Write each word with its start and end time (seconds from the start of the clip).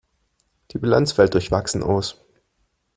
Die 0.71 0.79
Bilanz 0.79 1.11
fällt 1.11 1.35
durchwachsen 1.35 1.83
aus. 1.83 2.19